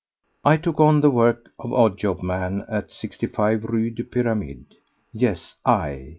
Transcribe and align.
3. 0.41 0.53
I 0.53 0.57
took 0.57 0.79
on 0.79 1.01
the 1.01 1.11
work 1.11 1.51
of 1.59 1.71
odd 1.71 1.95
job 1.99 2.23
man 2.23 2.65
at 2.67 2.89
65 2.89 3.65
Rue 3.65 3.91
des 3.91 4.01
Pyramides. 4.03 4.75
Yes, 5.13 5.57
I! 5.63 6.09